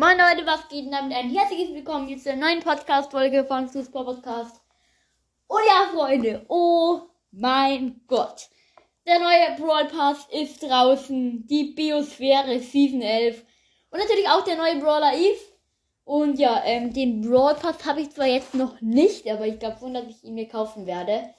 [0.00, 4.04] Moin Leute, was geht denn damit ein herzliches Willkommen hier zur neuen Podcast-Folge von Super
[4.04, 4.62] Podcast.
[5.48, 7.00] Und ja, Freunde, oh
[7.32, 8.48] mein Gott.
[9.08, 11.44] Der neue Brawl Pass ist draußen.
[11.48, 13.44] Die Biosphäre Season 11.
[13.90, 15.40] Und natürlich auch der neue Brawler Eve.
[16.04, 19.78] Und ja, ähm, den Brawl Pass habe ich zwar jetzt noch nicht, aber ich glaube
[19.80, 21.34] schon, dass ich ihn mir kaufen werde.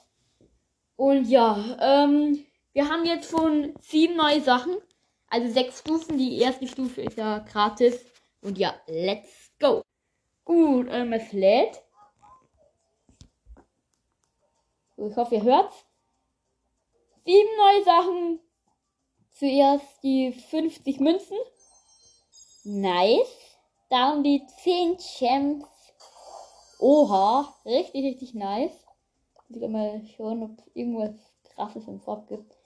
[0.96, 4.76] Und ja, ähm, wir haben jetzt schon sieben neue Sachen.
[5.28, 6.18] Also sechs Stufen.
[6.18, 8.04] Die erste Stufe ist ja gratis.
[8.42, 9.82] Und ja, let's go.
[10.44, 11.82] Gut, ähm, es lädt.
[14.96, 15.86] Ich hoffe, ihr hört's.
[17.24, 18.40] Sieben neue Sachen.
[19.32, 21.36] Zuerst die 50 Münzen.
[22.64, 23.56] Nice.
[23.88, 25.66] Dann die 10 Champs.
[26.78, 28.86] Oha, richtig, richtig nice.
[29.48, 31.14] Ich will mal schauen, ob es irgendwas
[31.44, 32.56] krasses im Shop gibt.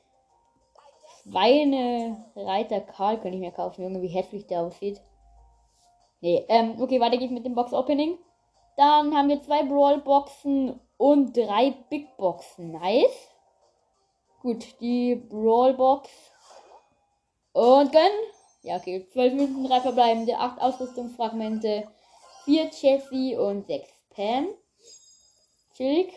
[1.22, 3.82] Schweine Reiter Karl könnte ich mir kaufen.
[3.82, 5.00] Junge, wie hässlich der aussieht.
[6.24, 8.16] Nee, ähm, okay, weiter geht's mit dem Box-Opening.
[8.78, 12.72] Dann haben wir zwei Brawl-Boxen und drei Big-Boxen.
[12.72, 13.28] Nice.
[14.40, 16.08] Gut, die Brawl-Box.
[17.52, 18.10] Und gönnen.
[18.62, 19.06] Ja, okay.
[19.12, 21.88] 12 Münzen, 3 verbleibende, 8 Ausrüstungsfragmente,
[22.46, 24.48] 4 Jessie und 6 Pam.
[25.76, 26.10] Chillig.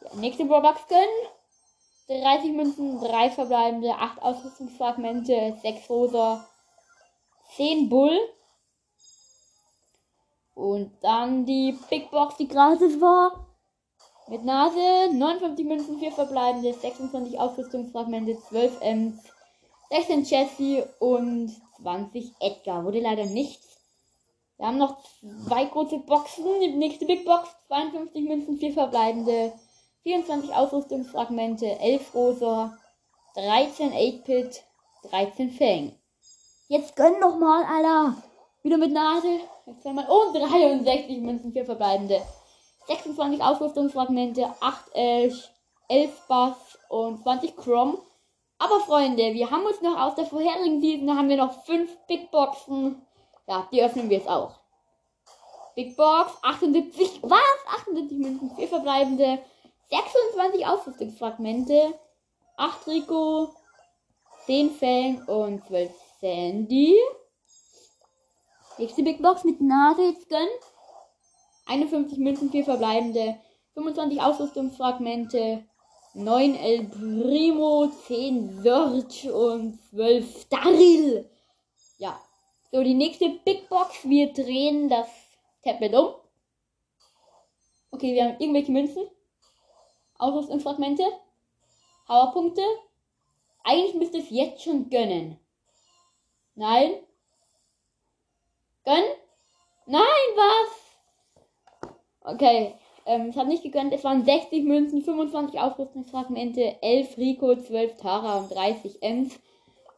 [0.00, 2.22] Ja, nächste Brawl-Box gönnen.
[2.22, 6.48] 30 Münzen, 3 verbleibende, 8 Ausrüstungsfragmente, 6 Rosa,
[7.56, 8.18] 10 Bull.
[10.58, 13.46] Und dann die Big Box, die gratis war.
[14.26, 19.14] Mit Nase, 59 Münzen, 4 verbleibende, 26 Ausrüstungsfragmente, 12 Ms,
[19.90, 22.84] 16 Jessie und 20 Edgar.
[22.84, 23.68] Wurde leider nichts.
[24.56, 24.98] Wir haben noch
[25.46, 26.44] zwei große Boxen.
[26.60, 29.52] Die nächste Big Box, 52 Münzen, 4 verbleibende,
[30.02, 32.76] 24 Ausrüstungsfragmente, 11 Rosa,
[33.36, 34.64] 13 8-Pit,
[35.08, 35.92] 13 Fang.
[36.66, 38.27] Jetzt gönn doch mal, Alter.
[38.68, 39.40] Wieder mit Nase.
[39.64, 40.04] Jetzt mal.
[40.04, 42.20] Und 63 Münzen, 4 verbleibende.
[42.86, 45.50] 26 Ausrüstungsfragmente, 8 Elch,
[45.88, 47.96] 11 Bass und 20 Chrome.
[48.58, 52.30] Aber Freunde, wir haben uns noch aus der vorherigen Season, haben wir noch 5 Big
[52.30, 53.00] Boxen.
[53.46, 54.56] Ja, die öffnen wir jetzt auch.
[55.74, 57.40] Big Box, 78, was?
[57.86, 59.38] 78 Münzen, 4 verbleibende,
[59.88, 61.94] 26 Ausrüstungsfragmente,
[62.58, 63.48] 8 Rico,
[64.44, 65.90] 10 Fang und 12
[66.20, 66.94] Sandy.
[68.78, 70.48] Nächste Big Box mit Nase gönnen.
[71.66, 73.36] 51 Münzen, 4 verbleibende,
[73.74, 75.64] 25 Ausrüstungsfragmente,
[76.14, 81.28] 9 El Primo, 10 Search und 12 Daryl.
[81.98, 82.18] Ja.
[82.70, 84.08] So, die nächste Big Box.
[84.08, 85.08] Wir drehen das
[85.64, 86.14] Tablet um.
[87.90, 89.08] Okay, wir haben irgendwelche Münzen.
[90.18, 91.02] Ausrüstungsfragmente.
[92.06, 92.62] Powerpunkte.
[93.64, 95.38] Eigentlich müsste es jetzt schon gönnen.
[96.54, 96.92] Nein.
[98.88, 99.04] Gönn?
[99.84, 100.00] Nein,
[100.34, 101.90] was?
[102.22, 103.92] Okay, ähm, es hat nicht gegönnt.
[103.92, 109.38] Es waren 60 Münzen, 25 Aufrüstungsfragmente, 11 Rico, 12 Tara und 30 Ems.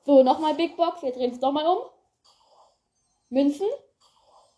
[0.05, 1.05] So, nochmal Big Box.
[1.05, 1.84] Wir drehen es doch mal um.
[3.29, 3.69] Münzen.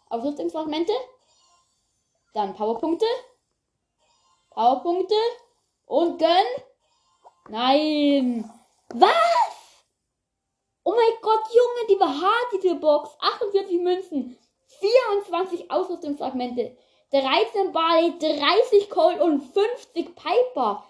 [0.09, 0.94] Aufrüstungsfragmente.
[2.32, 3.04] Dann Powerpunkte.
[4.48, 5.15] Powerpunkte.
[5.84, 6.65] Und gönn.
[7.50, 8.50] Nein.
[8.94, 9.41] Was?
[10.84, 13.10] Oh mein Gott, Junge, die diese Box.
[13.20, 14.38] 48 Münzen.
[14.66, 16.76] 24 Ausrüstungsfragmente.
[17.12, 20.84] 13 Barley, 30 Cold und 50 Piper.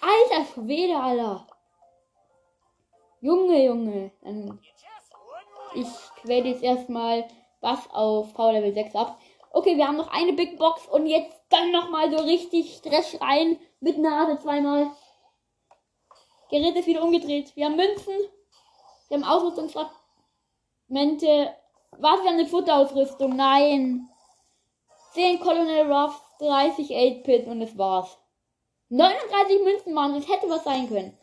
[0.00, 1.46] Alter Schwede, Alter.
[3.20, 4.10] Junge, Junge.
[5.74, 5.88] Ich
[6.22, 7.28] quäle jetzt erstmal
[7.60, 9.18] was auf Power Level 6 ab.
[9.50, 13.58] Okay, wir haben noch eine Big Box und jetzt dann nochmal so richtig Stress rein.
[13.80, 14.90] Mit Nase zweimal.
[16.50, 17.54] Gerät ist wieder umgedreht.
[17.56, 18.14] Wir haben Münzen.
[19.08, 21.54] Wir haben Ausrüstungsfragmente.
[21.98, 23.36] Was für eine Futterausrüstung?
[23.36, 24.08] Nein.
[25.12, 28.18] 10 Colonel Ruffs, 30 8-Pit und das war's.
[28.90, 31.16] 39 Münzen, Mann, das hätte was sein können.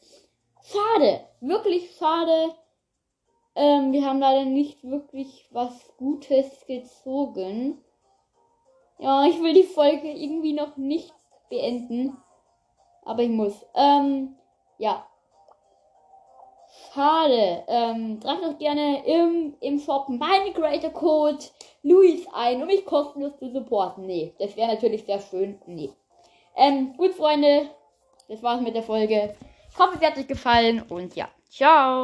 [0.63, 2.55] Schade, wirklich schade.
[3.55, 7.83] Ähm, wir haben leider nicht wirklich was Gutes gezogen.
[8.97, 11.13] Ja, ich will die Folge irgendwie noch nicht
[11.49, 12.17] beenden.
[13.03, 13.65] Aber ich muss.
[13.75, 14.35] Ähm,
[14.77, 15.05] ja.
[16.93, 17.63] Schade.
[17.67, 21.43] Ähm, tragt doch gerne im, im Shop meinen Creator Code
[21.81, 24.05] Luis ein, um mich kostenlos zu supporten.
[24.05, 25.59] Nee, das wäre natürlich sehr schön.
[25.65, 25.89] Nee.
[26.55, 27.69] Ähm, gut, Freunde.
[28.27, 29.35] Das war's mit der Folge.
[29.71, 31.27] Ich hoffe, es hat euch gefallen und ja.
[31.49, 32.01] Ciao.